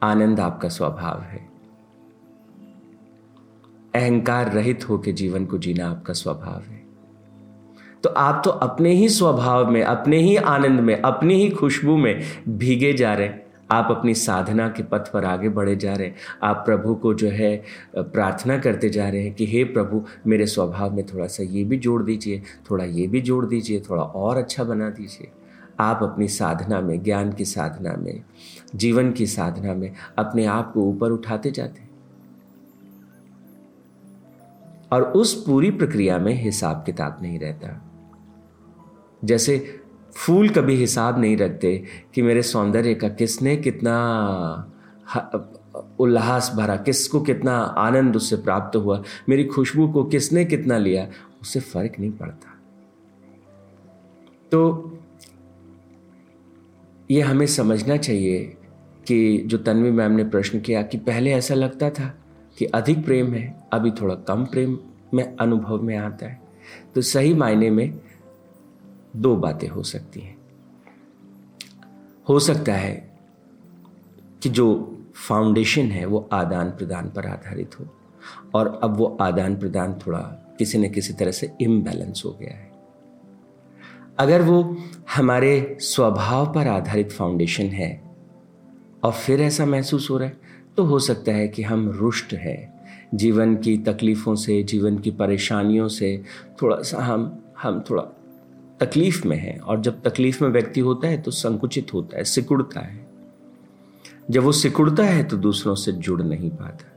आनंद 0.02 0.40
आपका 0.40 0.68
स्वभाव 0.68 1.20
है। 1.20 1.48
अहंकार 3.94 4.52
रहित 4.52 4.88
होकर 4.88 5.12
जीवन 5.12 5.46
को 5.46 5.58
जीना 5.58 5.90
आपका 5.90 6.14
स्वभाव 6.14 6.60
है। 6.62 6.87
तो 8.02 8.10
आप 8.10 8.42
तो 8.44 8.50
अपने 8.50 8.92
ही 8.92 9.08
स्वभाव 9.08 9.70
में, 9.70 9.82
अपने 9.82 10.16
ही 10.16 10.36
आनंद 10.36 10.80
में, 10.80 11.00
अपनी 11.00 11.34
ही 11.34 11.50
खुशबू 11.50 11.96
में 11.96 12.20
भीगे 12.48 12.92
जा 12.92 13.14
रहे 13.14 13.26
हैं। 13.26 13.48
आप 13.70 13.88
अपनी 13.90 14.14
साधना 14.14 14.68
के 14.68 14.82
पथ 14.82 15.12
पर 15.12 15.24
आगे 15.24 15.48
बढ़े 15.48 15.76
जा 15.76 15.94
रहे 15.94 16.06
हैं। 16.06 16.14
आप 16.42 16.62
प्रभु 16.66 16.94
को 16.94 17.14
जो 17.14 17.28
है, 17.28 17.62
प्रार्थना 17.96 18.58
करते 18.58 18.88
जा 18.88 19.08
रहे 19.08 19.22
हैं 19.22 19.34
कि, 19.34 19.46
हे 19.46 19.64
प्रभु, 19.64 20.04
मेरे 20.26 20.46
स्वभाव 20.46 20.94
में 20.94 21.06
थोड़ा 21.06 21.26
सा 21.26 21.42
ये 21.42 21.64
भी 21.64 21.78
जोड़ 21.78 22.02
दीजिए, 22.02 22.42
थोड़ा 22.70 22.84
ये 22.84 23.06
भी 23.06 23.20
जोड़ 23.20 23.46
दीजिए, 23.46 23.80
थोड़ा 23.80 24.02
और 24.02 24.36
अच्छा 24.36 24.64
बना 24.64 24.90
दीजिए। 24.90 25.30
आप 25.80 26.02
अपनी 26.02 26.28
साधना 26.28 26.80
में, 26.80 27.02
ज्ञान 27.02 27.32
की 27.32 27.44
साधना 27.44 27.96
में, 27.98 28.22
जीवन 28.74 29.12
की 29.12 29.26
साधना 29.26 29.74
में 29.74 29.92
अपने 30.18 30.44
आप 30.44 30.72
को 30.72 30.80
ऊपर 30.80 31.10
उठाते 31.10 31.50
जाते 31.50 31.80
हैं। 31.80 31.90
और 34.92 35.02
उस 35.02 35.44
पूरी 35.44 35.70
प्रक्रिया 35.70 36.18
में 36.18 36.34
हिसाब 36.34 36.82
किताब 36.86 37.18
नहीं 37.22 37.38
रहता। 37.38 37.87
जैसे 39.24 39.80
फूल 40.14 40.48
कभी 40.48 40.74
हिसाब 40.74 41.18
नहीं 41.20 41.36
रखते 41.36 41.84
कि 42.14 42.22
मेरे 42.22 42.42
सौंदर्य 42.42 42.94
का 42.94 43.08
किसने 43.08 43.56
कितना 43.56 44.72
उल्लास 46.00 46.52
भरा, 46.56 46.76
किसको 46.76 47.20
कितना 47.20 47.58
आनंद 47.58 48.16
उससे 48.16 48.36
प्राप्त 48.36 48.76
हुआ, 48.76 49.02
मेरी 49.28 49.44
खुशबू 49.44 49.88
को 49.88 50.04
किसने 50.04 50.44
कितना 50.44 50.78
लिया, 50.78 51.08
उससे 51.42 51.60
फ़र्क 51.60 51.92
नहीं 52.00 52.10
पड़ता। 52.10 52.60
तो 54.52 54.98
ये 57.10 57.20
हमें 57.20 57.46
समझना 57.46 57.96
चाहिए 57.96 58.56
कि 59.06 59.38
जो 59.38 59.58
तन्वी 59.58 59.90
मैम 59.90 60.12
ने 60.12 60.24
प्रश्न 60.24 60.60
किया 60.60 60.82
कि 60.82 60.98
पहले 60.98 61.32
ऐसा 61.32 61.54
लगता 61.54 61.90
था 61.90 62.14
कि 62.58 62.64
अधिक 62.64 63.04
प्रेम 63.04 63.34
है, 63.34 63.64
अभी 63.72 63.90
थोड़ा 63.90 64.14
कम 64.14 64.44
प्रेम 64.44 64.78
में, 65.14 65.36
अनुभव 65.36 65.82
में 65.82 65.96
आता 65.96 66.26
है। 66.26 66.40
तो 66.94 67.00
सही 67.00 67.34
मायने 67.34 67.70
में 67.70 68.00
दो 69.16 69.36
बातें 69.36 69.68
हो 69.68 69.82
सकती 69.82 70.20
हैं। 70.20 70.36
हो 72.28 72.38
सकता 72.38 72.72
है 72.72 73.18
कि 74.42 74.48
जो 74.48 74.96
फाउंडेशन 75.28 75.90
है, 75.90 76.04
वो 76.04 76.28
आदान 76.32 76.70
प्रदान 76.70 77.10
पर 77.10 77.26
आधारित 77.26 77.80
हो 77.80 77.86
और 78.54 78.80
अब 78.82 78.96
वो 78.96 79.16
आदान 79.20 79.56
प्रदान 79.56 79.94
थोड़ा 80.06 80.18
किसी 80.58 80.78
न 80.78 80.90
किसी 80.90 81.12
तरह 81.12 81.30
से 81.30 81.52
इम्बैलेंस 81.60 82.22
हो 82.26 82.30
गया 82.30 82.54
है। 82.54 82.70
अगर 84.18 84.42
वो 84.42 84.76
हमारे 85.16 85.76
स्वभाव 85.80 86.52
पर 86.54 86.66
आधारित 86.66 87.12
फाउंडेशन 87.12 87.64
है 87.64 87.90
और 89.04 89.12
फिर 89.12 89.40
ऐसा 89.40 89.66
महसूस 89.66 90.10
हो 90.10 90.18
रहा 90.18 90.28
है 90.28 90.36
तो 90.76 90.84
हो 90.84 90.98
सकता 90.98 91.32
है 91.32 91.48
कि 91.48 91.62
हम 91.62 91.88
रुष्ट 91.90 92.34
हैं। 92.34 92.78
जीवन 93.14 93.56
की 93.56 93.78
तकलीफ़ों 93.78 94.34
से, 94.34 94.62
जीवन 94.62 94.98
की 94.98 95.10
परेशानियों 95.10 95.88
से 95.88 96.24
थोड़ा 96.62 96.82
सा 96.82 97.02
हम 97.02 97.44
हम 97.62 97.84
थोड़ा 97.90 98.02
तकलीफ़ 98.80 99.28
में 99.28 99.36
है 99.36 99.58
और 99.58 99.80
जब 99.80 100.02
तकलीफ़ 100.02 100.44
में 100.44 100.50
व्यक्ति 100.50 100.80
होता 100.80 101.08
है 101.08 101.22
तो 101.22 101.30
संकुचित 101.30 101.94
होता 101.94 102.16
है, 102.16 102.24
सिकुड़ता 102.24 102.80
है। 102.80 103.06
जब 104.30 104.42
वो 104.42 104.52
सिकुड़ता 104.52 105.02
है 105.02 105.24
तो 105.24 105.36
दूसरों 105.36 105.74
से 105.74 105.92
जुड़ 105.92 106.22
नहीं 106.22 106.50
पाता। 106.50 106.92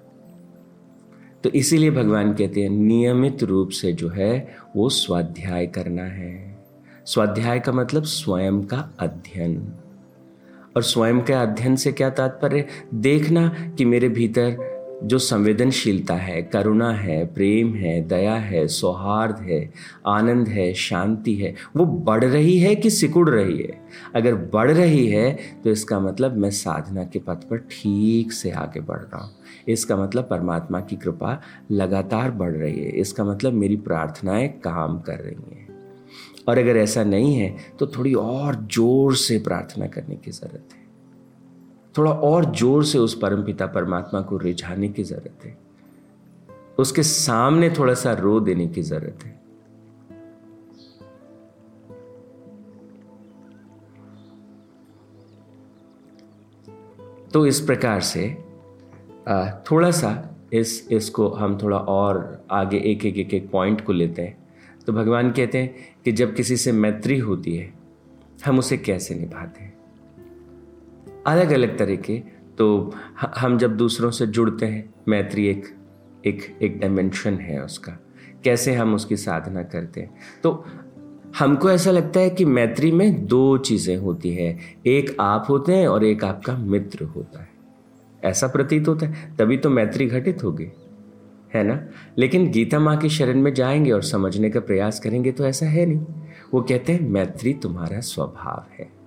तो 1.43 1.49
इसीलिए 1.49 1.91
भगवान 1.91 2.33
कहते 2.33 2.61
हैं, 2.61 2.69
नियमित 2.69 3.43
रूप 3.43 3.69
से 3.69 3.93
जो 3.93 4.09
है 4.09 4.55
वो 4.75 4.89
स्वाध्याय 4.89 5.67
करना 5.67 6.03
है। 6.03 6.63
स्वाध्याय 7.05 7.59
का 7.59 7.71
मतलब 7.71 8.03
स्वयं 8.03 8.61
का 8.61 8.91
अध्ययन। 8.99 9.73
और 10.75 10.83
स्वयं 10.83 11.21
के 11.21 11.33
अध्ययन 11.33 11.75
से 11.75 11.91
क्या 11.91 12.09
तात्पर्य? 12.09 12.67
देखना 12.93 13.47
कि 13.77 13.85
मेरे 13.85 14.09
भीतर 14.09 14.70
जो 15.03 15.17
संवेदनशीलता 15.19 16.13
है, 16.13 16.41
करुणा 16.43 16.91
है, 16.91 17.25
प्रेम 17.25 17.73
है, 17.75 18.01
दया 18.07 18.35
है, 18.35 18.67
सौहार्द 18.67 19.37
है, 19.39 19.59
आनंद 20.07 20.47
है, 20.47 20.73
शांति 20.73 21.33
है, 21.35 21.53
वो 21.75 21.85
बढ़ 21.85 22.23
रही 22.23 22.57
है 22.59 22.75
कि 22.75 22.89
सिकुड़ 22.89 23.29
रही 23.29 23.57
है? 23.57 23.81
अगर 24.15 24.35
बढ़ 24.53 24.71
रही 24.71 25.07
है 25.07 25.31
तो 25.63 25.69
इसका 25.69 25.99
मतलब 25.99 26.37
मैं 26.37 26.49
साधना 26.49 27.03
के 27.03 27.19
पथ 27.19 27.47
पर 27.49 27.57
ठीक 27.71 28.31
से 28.31 28.51
आगे 28.51 28.79
बढ़ 28.79 28.99
रहा 28.99 29.23
हूँ। 29.23 29.31
इसका 29.67 29.97
मतलब 29.97 30.27
परमात्मा 30.29 30.79
की 30.79 30.95
कृपा 30.95 31.41
लगातार 31.71 32.31
बढ़ 32.31 32.51
रही 32.51 32.79
है। 32.79 32.89
इसका 32.91 33.23
मतलब 33.23 33.53
मेरी 33.53 33.75
प्रार्थनाएँ 33.77 34.47
काम 34.47 34.99
कर 34.99 35.19
रही 35.19 35.55
हैं। 35.55 35.69
और 36.47 36.57
अगर 36.57 36.77
ऐसा 36.77 37.03
नहीं 37.03 37.35
है 37.35 37.55
तो 37.79 37.87
थोड़ी 37.87 38.13
और 38.13 38.55
ज़ोर 38.71 39.15
से 39.15 39.37
प्रार्थना 39.39 39.87
करने 39.87 40.15
की 40.15 40.31
ज़रूरत 40.31 40.73
है। 40.73 40.80
थोड़ा 41.97 42.11
और 42.11 42.45
ज़ोर 42.55 42.83
से 42.85 42.97
उस 42.97 43.17
परमपिता 43.19 43.65
परमात्मा 43.67 44.21
को 44.21 44.37
रिझाने 44.37 44.89
की 44.89 45.03
ज़रूरत 45.03 45.45
है। 45.45 45.57
उसके 46.79 47.03
सामने 47.03 47.69
थोड़ा 47.69 47.93
सा 47.93 48.13
रो 48.13 48.39
देने 48.39 48.67
की 48.67 48.81
ज़रूरत 48.81 49.23
है। 49.23 49.39
तो 57.33 57.45
इस 57.45 57.59
प्रकार 57.61 58.01
से 58.01 58.27
थोड़ा 59.71 59.91
सा 59.91 60.29
इस, 60.53 60.87
इसको 60.91 61.27
हम 61.29 61.57
थोड़ा 61.57 61.77
और 61.77 62.45
आगे 62.51 62.77
एक 62.85 63.05
एक 63.05 63.17
एक 63.17 63.33
एक 63.33 63.49
पॉइंट 63.51 63.85
को 63.85 63.93
लेते 63.93 64.21
हैं। 64.21 64.37
तो 64.85 64.93
भगवान 64.93 65.31
कहते 65.31 65.57
हैं 65.57 65.75
कि 66.05 66.11
जब 66.11 66.35
किसी 66.35 66.57
से 66.57 66.71
मैत्री 66.71 67.17
होती 67.19 67.55
है, 67.55 67.73
हम 68.45 68.59
उसे 68.59 68.77
कैसे 68.77 69.15
निभाते 69.15 69.63
हैं? 69.63 69.73
अलग 71.27 71.51
अलग 71.51 71.77
तरीके। 71.77 72.21
तो 72.57 72.93
हम 73.37 73.57
जब 73.57 73.77
दूसरों 73.77 74.11
से 74.11 74.27
जुड़ते 74.27 74.65
हैं, 74.65 74.93
मैत्री 75.07 75.47
एक 75.47 75.63
एक 76.25 76.57
एक 76.61 76.79
डायमेंशन 76.79 77.33
है 77.33 77.63
उसका। 77.63 77.91
कैसे 78.43 78.73
हम 78.73 78.95
उसकी 78.95 79.17
साधना 79.17 79.63
करते 79.63 80.01
हैं? 80.01 80.15
तो 80.43 80.65
हमको 81.39 81.71
ऐसा 81.71 81.91
लगता 81.91 82.19
है 82.19 82.29
कि 82.29 82.45
मैत्री 82.45 82.91
में 82.91 83.25
दो 83.25 83.57
चीज़ें 83.57 83.97
होती 83.97 84.33
है। 84.33 84.59
एक 84.85 85.17
आप 85.19 85.45
होते 85.49 85.73
हैं 85.73 85.87
और 85.87 86.03
एक 86.03 86.23
आपका 86.23 86.57
मित्र 86.57 87.05
होता 87.05 87.41
है। 87.41 87.49
ऐसा 88.23 88.47
प्रतीत 88.47 88.87
होता 88.87 89.05
है। 89.05 89.35
तभी 89.35 89.57
तो 89.57 89.69
मैत्री 89.69 90.05
घटित 90.05 90.43
होगी, 90.43 90.67
है 91.55 91.63
ना? 91.63 91.87
लेकिन 92.17 92.51
गीता 92.51 92.79
माँ 92.79 92.97
की 92.97 93.09
शरण 93.09 93.41
में 93.41 93.53
जाएँगे 93.53 93.91
और 93.91 94.03
समझने 94.03 94.49
का 94.49 94.59
प्रयास 94.59 94.99
करेंगे 94.99 95.31
तो 95.31 95.45
ऐसा 95.45 95.65
है 95.65 95.85
नहीं। 95.85 96.05
वो 96.53 96.61
कहते 96.61 96.93
हैं, 96.93 97.09
मैत्री 97.09 97.53
तुम्हारा 97.53 97.99
स्वभाव 97.99 98.65
है। 98.79 99.00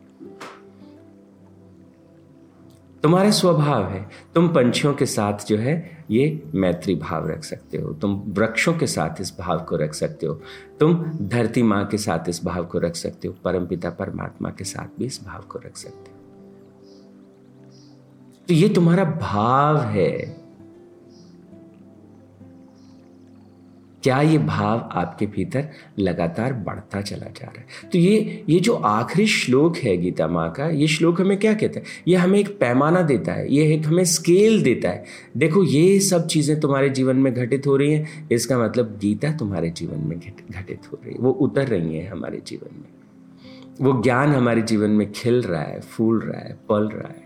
तुम्हारा 3.04 3.30
स्वभाव 3.30 3.88
है। 3.88 4.10
तुम 4.34 4.48
पंछियों 4.48 4.94
के 4.94 5.06
साथ 5.06 5.46
जो 5.46 5.56
है, 5.56 6.04
ये 6.10 6.42
मैत्री 6.54 6.94
भाव 6.94 7.28
रख 7.28 7.44
सकते 7.44 7.78
हो। 7.78 7.92
तुम 7.92 8.24
वृक्षों 8.28 8.74
के 8.74 8.86
साथ 8.86 9.20
इस 9.20 9.38
भाव 9.38 9.58
को 9.58 9.76
रख 9.76 9.94
सकते 9.94 10.26
हो। 10.26 10.40
तुम 10.80 11.04
धरती 11.04 11.62
माँ 11.62 11.86
के 11.86 11.98
साथ 11.98 12.28
इस 12.28 12.44
भाव 12.44 12.64
को 12.64 12.78
रख 12.78 12.94
सकते 12.94 13.28
हो। 13.28 13.34
परमपिता 13.44 13.90
परमात्मा 13.90 14.50
के 14.50 14.64
साथ 14.64 14.98
भी 14.98 15.04
इस 15.04 15.24
भाव 15.24 15.40
को 15.40 15.58
रख 15.58 15.76
सकते 15.76 16.10
हो। 16.10 16.18
तो 18.48 18.54
ये 18.54 18.68
तुम्हारा 18.68 19.04
भाव 19.04 19.80
है। 19.80 20.43
क्या 24.04 24.20
ये 24.20 24.38
भाव 24.38 24.88
आपके 24.92 25.26
भीतर 25.26 25.68
लगातार 25.98 26.52
बढ़ता 26.52 27.00
चला 27.00 27.26
जा 27.26 27.46
रहा 27.46 27.60
है? 27.60 27.66
तो 27.92 27.98
ये 27.98 28.44
ये 28.48 28.60
जो 28.60 28.74
आखिरी 28.74 29.26
श्लोक 29.26 29.76
है 29.76 29.96
गीता 29.96 30.28
माँ 30.28 30.52
का, 30.52 30.66
ये 30.66 30.86
श्लोक 30.86 31.20
हमें 31.20 31.38
क्या 31.38 31.54
कहता 31.54 31.78
है? 31.78 31.84
ये 32.08 32.16
हमें 32.16 32.38
एक 32.38 32.48
पैमाना 32.48 33.02
देता 33.02 33.32
है, 33.32 33.54
ये 33.54 33.74
एक 33.74 33.86
हमें 33.86 34.04
स्केल 34.04 34.62
देता 34.62 34.88
है। 34.88 35.04
देखो, 35.36 35.64
ये 35.64 36.00
सब 36.00 36.26
चीज़ें 36.26 36.60
तुम्हारे 36.60 36.88
जीवन 36.88 37.16
में 37.16 37.34
घटित 37.34 37.66
हो 37.66 37.76
रही 37.76 37.92
हैं, 37.92 38.28
इसका 38.32 38.58
मतलब 38.58 38.98
गीता 39.00 39.32
तुम्हारे 39.32 39.70
जीवन 39.70 39.98
में 39.98 40.20
घटित 40.50 40.78
हो 40.92 40.98
रही 41.04 41.14
है। 41.14 41.20
वो 41.20 41.30
उतर 41.30 41.66
रही 41.66 41.96
है 41.96 42.06
हमारे 42.06 42.42
जीवन 42.46 42.76
में। 42.76 42.88
वो 43.80 44.02
ज्ञान 44.02 44.32
हमारे 44.32 44.62
जीवन 44.62 44.90
में 44.90 45.12
खिल 45.12 45.42
रहा 45.42 45.62
है, 45.62 45.80
फूल 45.80 46.20
रहा 46.20 46.40
है, 46.40 46.58
पल 46.68 46.88
रहा 46.88 47.08
है। 47.08 47.23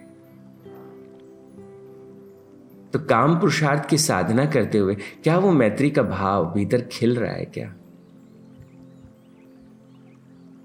तो 2.92 2.98
काम 2.98 3.40
पुरुषार्थ 3.40 3.88
की 3.88 3.98
साधना 3.98 4.46
करते 4.46 4.78
हुए 4.78 4.94
क्या 4.94 5.38
वो 5.38 5.52
मैत्री 5.52 5.90
का 5.90 6.02
भाव 6.02 6.52
भीतर 6.52 6.80
खिल 6.80 7.16
रहा 7.16 7.32
है 7.32 7.44
क्या? 7.44 7.74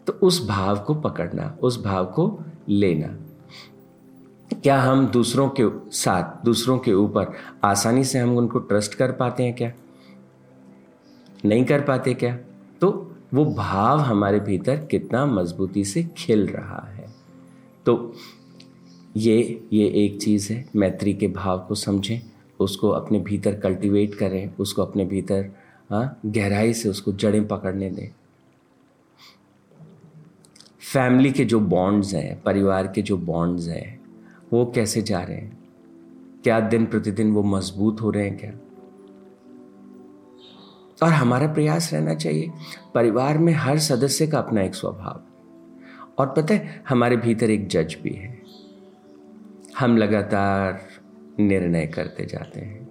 तो 0.08 0.14
उस 0.14 0.48
भाव 0.48 0.80
को 0.80 0.96
पकड़ना, 0.96 1.58
उस 1.62 1.84
भाव 1.84 2.06
को 2.06 2.40
लेना। 2.70 3.18
क्या 4.54 4.82
हम 4.82 5.08
दूसरों 5.08 5.50
के 5.60 5.92
साथ, 5.92 6.46
दूसरों 6.46 6.80
के 6.80 6.94
ऊपर 6.94 7.34
आसानी 7.64 8.04
से 8.04 8.20
हम 8.20 8.38
उनको 8.38 8.60
ट्रस्ट 8.60 8.94
कर 8.94 9.12
पाते 9.12 9.44
हैं 9.44 9.56
क्या? 9.56 9.72
नहीं 11.46 11.66
कर 11.66 11.82
पाते 11.82 12.14
क्या? 12.14 12.38
तो 12.82 13.16
वो 13.34 13.46
भाव 13.46 14.00
हमारे 14.00 14.40
भीतर 14.40 14.78
कितना 14.78 15.26
मजबूती 15.26 15.84
से 15.84 16.04
खिल 16.18 16.48
रहा 16.48 16.88
है। 16.90 17.14
तो 17.86 18.14
ये 19.18 19.68
ये 19.74 19.88
एक 19.88 20.22
चीज़ 20.22 20.54
है, 20.54 20.70
मैत्री 20.76 21.14
के 21.14 21.28
भाव 21.28 21.60
को 21.60 21.76
समझें, 21.76 22.20
उसको 22.60 22.90
अपने 22.90 23.20
भीतर 23.20 23.56
कल्टीवेट 23.56 24.16
करें, 24.16 24.56
उसको 24.56 24.82
अपने 24.82 25.06
भीतर 25.06 25.50
हाँ 25.90 26.20
गहराई 26.26 26.74
से 26.74 26.90
उसको 26.90 27.12
जड़ें 27.12 27.48
पकड़ने 27.48 27.90
दें। 27.90 28.08
फैमिली 30.94 31.32
के 31.32 31.46
जो 31.46 31.60
बॉन्ड्स 31.60 32.14
हैं, 32.14 32.42
परिवार 32.42 32.88
के 32.88 33.02
जो 33.02 33.18
बॉन्ड्स 33.18 33.68
हैं, 33.68 34.02
वो 34.54 34.72
कैसे 34.76 35.02
जा 35.02 35.22
रहे 35.22 35.38
हैं? 35.38 35.64
क्या 36.44 36.60
दिन 36.60 36.86
प्रतिदिन 36.86 37.32
वो 37.32 37.44
मज़बूत 37.44 38.02
हो 38.02 38.10
रहे 38.10 38.30
हैं 38.30 38.38
क्या? 38.38 38.52
और 41.04 41.14
हमारा 41.14 41.54
प्रयास 41.54 41.94
रहना 41.94 42.16
चाहिए। 42.16 42.52
परिवार 42.96 43.38
में 43.38 43.54
हर 43.54 43.80
सदस्य 43.80 44.28
का 44.28 44.40
अपना 44.40 44.62
एक 44.62 44.76
स्वभाव। 44.76 45.24
और 46.18 46.28
पता 46.28 46.54
है, 46.54 46.84
हमारे 46.90 47.18
भीतर 47.18 47.50
एक 47.50 47.68
जज 47.68 47.98
भी 48.04 48.10
है। 48.10 48.33
हम 49.80 49.98
लगातार 49.98 50.88
निर्णय 51.40 51.88
करते 51.88 52.26
जाते 52.26 52.60
हैं 52.60 52.90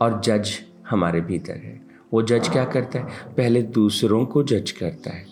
और 0.00 0.20
जज 0.20 0.60
हमारे 0.90 1.20
भीतर 1.20 1.52
है। 1.52 1.80
वो 2.12 2.22
जज 2.22 2.48
क्या 2.48 2.64
करता 2.64 2.98
है? 2.98 3.06
पहले 3.36 3.62
दूसरों 3.62 4.26
को 4.26 4.42
जज 4.42 4.70
करता 4.70 5.10
है। 5.10 5.26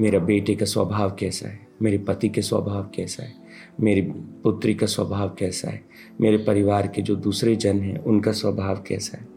मेरा 0.00 0.18
बेटे 0.18 0.54
का 0.54 0.64
स्वभाव 0.66 1.10
कैसा 1.10 1.48
है? 1.48 1.66
मेरे 1.82 1.98
पति 1.98 2.28
के 2.28 2.42
स्वभाव 2.42 2.82
कैसा 2.94 3.22
है? 3.22 3.34
मेरी 3.80 4.02
पुत्री 4.42 4.74
का 4.74 4.86
स्वभाव 4.86 5.28
कैसा 5.28 5.70
है? 5.70 5.84
मेरे 6.20 6.36
परिवार 6.36 6.86
के 6.86 7.02
जो 7.02 7.16
दूसरे 7.16 7.56
जन 7.56 7.80
हैं, 7.80 7.98
उनका 7.98 8.32
स्वभाव 8.32 8.76
कैसा 8.76 9.18
है? 9.18 9.28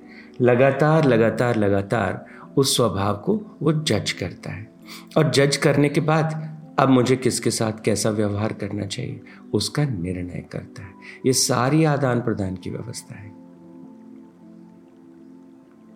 लगातार 0.42 1.06
लगातार 1.06 1.56
लगातार 1.56 2.26
उस 2.58 2.76
स्वभाव 2.76 3.18
को 3.18 3.58
वो 3.62 3.74
जज 3.74 4.12
करता 4.12 4.52
है। 4.52 4.70
और 5.18 5.32
जज 5.32 5.58
करने 5.58 5.90
के 5.90 6.02
बाद 6.02 6.57
अब 6.80 6.90
मुझे 6.90 7.16
किसके 7.16 7.52
साथ 7.52 7.72
कैसा 7.86 8.10
व्यवहार 8.10 8.54
करना 8.54 8.86
चाहिए, 8.86 9.22
उसका 9.54 9.84
निर्णय 9.84 10.46
करता 10.52 10.82
है। 10.82 10.94
ये 11.26 11.34
सारी 11.34 11.84
आदान 11.84 12.22
प्रदान 12.22 12.56
की 12.56 12.70
व्यवस्था 12.70 13.16
है। 13.16 13.30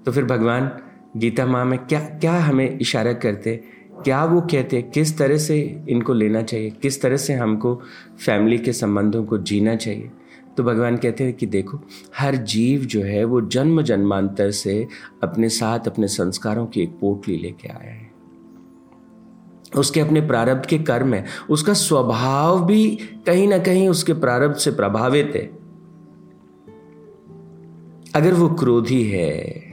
तो 0.05 0.11
फिर 0.11 0.25
भगवान, 0.25 0.71
गीता 1.17 1.45
माँ 1.45 1.65
में 1.65 1.79
क्या 1.79 1.99
क्या 1.99 2.33
हमें 2.33 2.79
इशारा 2.79 3.13
करते, 3.13 3.63
क्या 4.03 4.25
वो 4.25 4.41
कहते, 4.41 4.81
किस 4.81 5.17
तरह 5.17 5.37
से 5.37 5.83
इनको 5.89 6.13
लेना 6.13 6.41
चाहिए, 6.41 6.69
किस 6.69 7.01
तरह 7.01 7.17
से 7.17 7.33
हमको 7.33 7.81
फैमिली 8.25 8.57
के 8.57 8.73
संबंधों 8.73 9.25
को 9.25 9.37
जीना 9.37 9.75
चाहिए? 9.75 10.11
तो 10.57 10.63
भगवान 10.63 10.97
कहते 10.97 11.23
हैं 11.23 11.33
कि 11.33 11.45
देखो, 11.45 11.79
हर 12.17 12.35
जीव 12.35 12.81
जो 12.81 13.01
है 13.01 13.23
वो 13.23 13.41
जन्म 13.41 13.81
जन्मांतर 13.81 14.51
से 14.51 14.87
अपने 15.23 15.49
साथ, 15.49 15.79
अपने 15.79 16.07
संस्कारों 16.07 16.65
की 16.65 16.81
एक 16.81 16.89
पोटली 16.89 17.37
लेके 17.37 17.67
आया 17.67 17.91
है। 17.91 18.10
उसके 19.75 19.99
अपने 19.99 20.21
प्रारब्ध 20.21 20.65
के 20.65 20.77
कर्म 20.77 21.13
है 21.13 21.25
उसका 21.49 21.73
स्वभाव 21.73 22.65
भी 22.65 22.99
कहीं 23.25 23.47
ना 23.47 23.57
कहीं 23.57 23.89
उसके 23.89 24.13
प्रारब्ध 24.13 24.55
से 24.55 24.71
प्रभावित 24.71 25.31
है। 25.35 25.61
अगर 28.15 28.33
वो 28.33 28.49
क्रोधी 28.49 29.03
है 29.03 29.63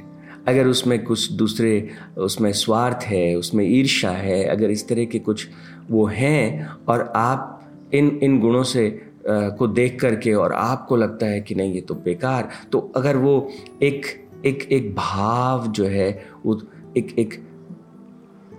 अगर 0.49 0.67
उसमें 0.67 1.05
कुछ 1.05 1.33
दूसरे 1.33 1.88
उसमें 2.19 2.52
स्वार्थ 2.52 2.97
है 2.97 3.37
उसमें 3.37 3.64
ईर्षा 3.64 4.11
है 4.11 4.45
अगर 4.45 4.71
इस 4.71 4.88
तरह 4.88 5.05
के 5.05 5.19
कुछ 5.19 5.49
वो 5.90 6.07
हैं 6.07 6.71
और 6.88 7.12
आप 7.17 7.71
इन 7.95 8.21
इन 8.23 8.40
गुणों 8.40 8.62
से 8.62 9.02
आ, 9.31 9.49
को 9.49 9.67
देख 9.67 10.00
करके 10.00 10.35
और 10.35 10.52
आपको 10.52 10.97
लगता 10.97 11.26
है 11.26 11.40
कि 11.40 11.55
नहीं 11.55 11.75
ये 11.75 11.81
तो 11.81 11.95
बेकार 11.95 12.49
तो 12.73 12.93
अगर 12.97 13.17
वो 13.17 13.50
एक 13.83 14.28
एक 14.47 14.69
एक 14.73 14.95
भाव 14.95 15.67
जो 15.67 15.85
है 15.85 16.26
वो 16.47 16.62
एक 16.97 17.19
एक 17.19 17.48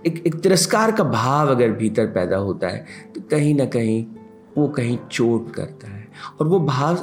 एक 0.06 0.22
एक 0.26 0.34
तिरस्कार 0.34 0.92
का 0.92 1.04
भाव 1.04 1.48
अगर 1.48 1.72
भीतर 1.72 2.06
पैदा 2.06 2.36
होता 2.36 2.68
है 2.68 2.84
तो 3.14 3.20
कहीं 3.20 3.54
ना 3.54 3.64
कहीं 3.64 4.04
वो 4.58 4.68
कहीं 4.68 4.98
चोट 5.10 5.52
करता 5.54 5.90
है। 5.90 6.08
और 6.40 6.48
वो 6.48 6.60
भाव 6.60 6.96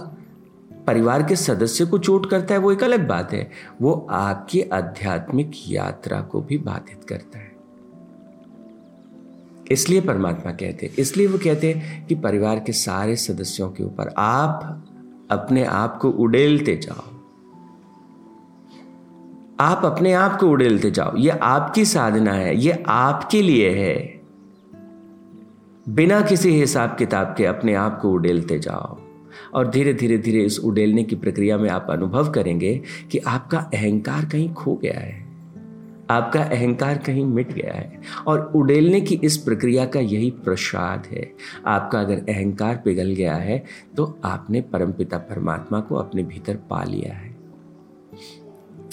परिवार 0.87 1.23
के 1.23 1.35
सदस्य 1.35 1.85
को 1.85 1.97
चोट 1.97 2.29
करता 2.29 2.53
है, 2.53 2.59
वो 2.59 2.71
एक 2.71 2.83
अलग 2.83 3.07
बात 3.07 3.33
है। 3.33 3.49
वो 3.81 4.07
आपकी 4.09 4.61
आध्यात्मिक 4.61 5.51
यात्रा 5.67 6.21
को 6.21 6.41
भी 6.41 6.57
बाधित 6.57 7.03
करता 7.10 7.39
है। 7.39 7.55
इसलिए 9.71 10.01
परमात्मा 10.01 10.51
कहते 10.51 10.86
हैं, 10.86 10.93
इसलिए 10.95 11.27
वो 11.27 11.38
कहते 11.38 11.71
हैं 11.73 12.05
कि 12.07 12.15
परिवार 12.15 12.60
के 12.60 12.71
सारे 12.71 13.15
सदस्यों 13.15 13.69
के 13.69 13.83
ऊपर 13.83 14.13
आप 14.17 14.83
अपने 15.31 15.63
आप 15.65 15.97
को 15.97 16.10
उड़ेलते 16.10 16.75
जाओ। 16.75 17.16
आप 19.60 19.82
अपने 19.86 20.13
आप 20.13 20.39
को 20.39 20.48
उड़ेलते 20.48 20.91
जाओ। 20.91 21.15
ये 21.17 21.30
आपकी 21.30 21.86
साधना 21.86 22.32
है, 22.32 22.58
ये 22.58 22.84
आपके 22.88 23.41
लिए 23.41 23.70
है। 23.70 24.22
बिना 25.89 26.22
किसी 26.22 26.50
हिसाब 26.50 26.96
किताब 27.00 27.36
के 27.38 27.46
अपने 27.46 27.74
आप 27.74 28.00
को 28.02 28.10
उड़ेलते 28.12 28.60
जाओ। 28.60 29.00
और 29.54 29.70
धीरे 29.70 29.93
धीरे 29.93 30.17
धीरे 30.17 30.43
इस 30.43 30.60
उड़ेलने 30.60 31.04
की 31.04 31.15
प्रक्रिया 31.15 31.58
में 31.58 31.70
आप 31.70 31.88
अनुभव 31.89 32.32
करेंगे 32.32 32.82
कि 33.12 33.17
आपका 33.17 33.58
अहंकार 33.60 34.26
कहीं 34.26 34.54
खो 34.54 34.76
गया 34.76 35.00
है। 35.00 35.28
आपका 36.10 36.43
अहंकार 36.43 36.98
कहीं 36.98 37.26
मिट 37.26 37.54
गया 37.54 37.74
है। 37.74 38.02
और 38.28 38.52
उड़ेलने 38.56 39.02
की 39.02 39.15
इस 39.24 39.38
प्रक्रिया 39.38 39.86
का 39.86 40.00
यही 40.00 40.32
प्रसाद 40.32 41.08
है। 41.12 41.32
आपका 41.67 42.00
अगर 42.00 42.17
अहंकार 42.30 42.82
पिघल 42.86 43.08
गया 43.08 43.36
है 43.36 43.63
तो 43.98 44.20
आपने 44.24 44.62
परमपिता 44.62 45.17
परमात्मा 45.17 45.80
को 45.80 45.96
अपने 45.96 46.24
भीतर 46.24 46.56
पा 46.70 46.84
लिया 46.84 47.13
है। 47.13 47.26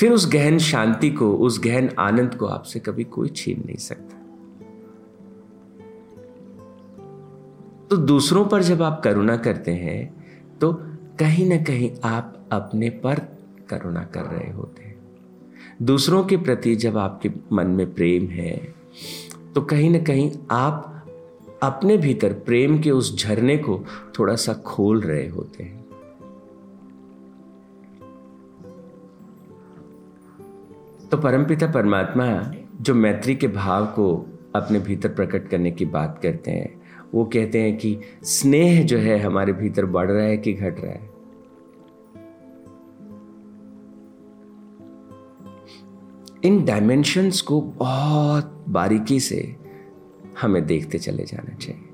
फिर 0.01 0.13
उस 0.13 0.29
गहन 0.33 0.59
शांति 0.59 1.11
को, 1.11 1.33
उस 1.33 1.61
गहन 1.65 1.89
आनंद 1.99 2.35
को 2.35 2.47
आपसे 2.47 2.81
कभी 2.81 3.05
कोई 3.05 3.29
छीन 3.29 3.63
नहीं 3.67 3.77
सकता। 3.77 4.17
तो 7.91 7.97
दूसरों 7.97 8.45
पर 8.47 8.63
जब 8.63 8.83
आप 8.83 9.01
करुणा 9.05 9.37
करते 9.37 9.73
हैं 9.73 10.25
तो 10.61 10.73
कहीं 11.19 11.49
ना 11.49 11.57
कहीं 11.65 11.91
आप 12.05 12.49
अपने 12.53 12.91
पर 12.91 13.19
करुणा 13.69 14.03
कर 14.05 14.25
रहे 14.25 14.51
होते 14.53 14.83
हैं। 14.83 14.97
दूसरों 15.83 16.25
के 16.25 16.37
प्रति 16.37 16.75
जब 16.77 16.99
आपके 16.99 17.31
मन 17.53 17.67
में 17.67 17.95
प्रेम 17.95 18.27
है 18.29 18.57
तो 19.55 19.61
कहीं 19.63 19.91
ना 19.91 19.99
कहीं 19.99 20.31
आप 20.51 20.91
अपने 21.63 21.97
भीतर 21.97 22.33
प्रेम 22.33 22.79
के 22.79 22.91
उस 22.91 23.17
झरने 23.19 23.57
को 23.59 23.85
थोड़ा 24.19 24.35
सा 24.37 24.53
खोल 24.65 25.01
रहे 25.01 25.29
होते 25.29 25.63
हैं। 25.63 25.84
तो 31.15 31.21
परमपिता 31.21 31.67
परमात्मा 31.67 32.53
जो 32.81 32.95
मैत्री 32.95 33.35
के 33.35 33.49
भाव 33.49 33.87
को 33.87 34.27
अपने 34.55 34.79
भीतर 34.79 35.09
प्रकट 35.09 35.49
करने 35.49 35.71
की 35.71 35.85
बात 35.85 36.21
करते 36.23 36.51
हैं, 36.51 36.83
वो 37.15 37.25
कहते 37.25 37.61
हैं 37.61 37.79
कि 37.79 37.99
स्नेह 38.23 38.83
जो 38.83 38.99
है 38.99 39.19
हमारे 39.19 39.53
भीतर 39.53 39.87
बढ़ 39.87 40.11
रहा 40.11 40.25
है 40.25 40.37
कि 40.37 40.53
घट 40.53 40.81
रहा 40.81 40.93
है? 40.93 41.11
इन 46.45 46.65
डायमेंशंस 46.65 47.41
को 47.41 47.61
बहुत 47.61 48.65
बारीकी 48.69 49.21
से 49.21 49.57
हमें 50.41 50.67
देखते 50.67 50.99
चले 50.99 51.25
जाना 51.25 51.55
चाहिए। 51.55 51.85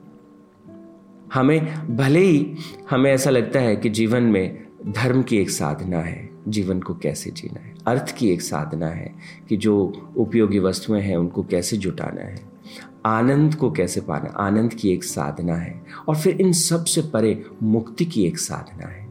हमें, 1.34 1.96
भले 1.96 2.20
ही 2.20 2.56
हमें 2.90 3.12
ऐसा 3.12 3.30
लगता 3.30 3.60
है 3.60 3.76
कि 3.76 3.88
जीवन 3.88 4.22
में 4.22 4.66
धर्म 4.86 5.22
की 5.22 5.38
एक 5.38 5.50
साधना 5.50 5.98
है 5.98 6.29
जीवन 6.48 6.80
को 6.80 6.94
कैसे 6.94 7.30
जीना 7.30 7.60
है? 7.60 7.74
अर्थ 7.86 8.16
की 8.16 8.30
एक 8.30 8.42
साधना 8.42 8.86
है 8.86 9.14
कि 9.48 9.56
जो 9.56 9.92
उपयोगी 10.16 10.58
वस्तुएँ 10.58 11.02
हैं, 11.02 11.16
उनको 11.16 11.42
कैसे 11.42 11.76
जुटाना 11.76 12.20
है। 12.20 12.50
आनंद 13.06 13.54
को 13.54 13.72
कैसे 13.72 14.00
पाना? 14.00 14.30
आनंद 14.30 14.74
की 14.74 14.92
एक 14.92 15.04
साधना 15.04 15.54
है 15.54 15.84
और 16.08 16.16
फिर 16.16 16.40
इन 16.40 16.52
सबसे 16.52 17.02
परे 17.02 17.46
मुक्ति 17.62 18.04
की 18.04 18.26
एक 18.26 18.38
साधना 18.38 18.86
है। 18.86 19.10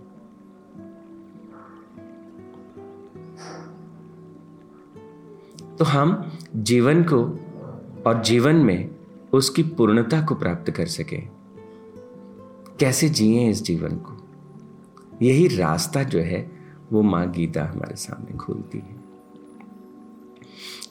तो 5.77 5.85
हम 5.85 6.37
जीवन 6.55 7.03
को 7.03 7.39
और 8.07 8.23
जीवन 8.23 8.55
में 8.55 8.89
उसकी 9.33 9.63
पूर्णता 9.63 10.21
को 10.21 10.35
प्राप्त 10.35 10.71
कर 10.71 10.85
सकें। 10.85 11.29
कैसे 12.79 13.09
जिए 13.09 13.49
इस 13.49 13.63
जीवन 13.63 13.89
को? 13.89 14.27
यही 15.21 15.47
रास्ता 15.47 16.03
जो 16.03 16.19
है 16.19 16.58
वो 16.91 17.01
माँ 17.01 17.31
गीता 17.31 17.65
हमारे 17.65 17.95
सामने 17.95 18.37
खोलती 18.37 18.77
है। 18.77 18.95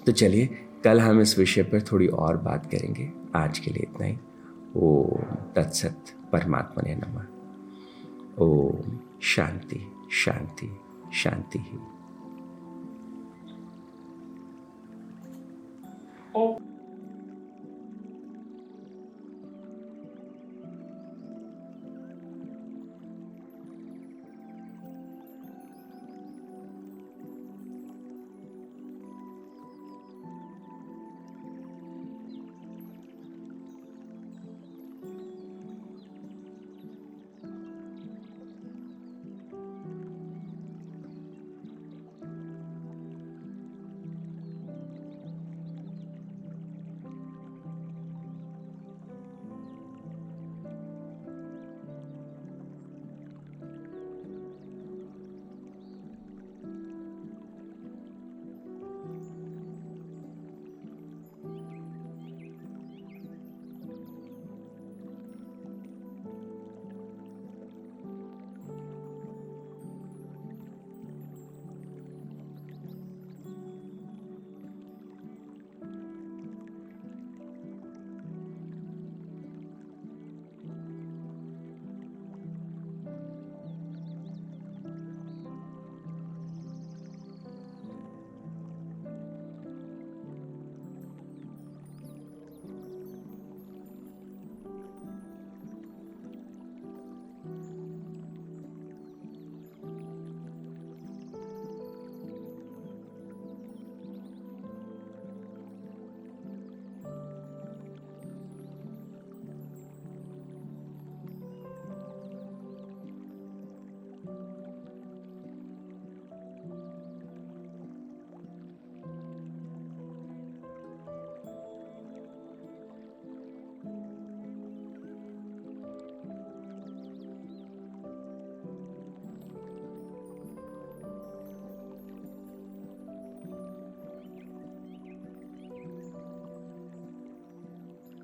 तो 0.06 0.12
चलिए, 0.12 0.46
कल 0.84 1.00
हम 1.00 1.20
इस 1.20 1.38
विषय 1.38 1.62
पर 1.62 1.82
थोड़ी 1.82 2.08
और 2.08 2.36
बात 2.36 2.66
करेंगे। 2.66 3.12
आज 3.36 3.58
के 3.58 3.70
लिए 3.70 3.82
इतना 3.82 4.06
ही। 4.06 4.18
ओम 4.76 5.34
तत्सत 5.56 6.04
परमात्मा 6.32 6.82
ने 6.86 6.94
नमा। 6.94 7.26
ओम 8.38 8.98
शांति 9.22 9.92
शांति 10.12 10.76
शांति 11.12 11.58
ही। 11.58 11.78
Oh. 16.36 16.67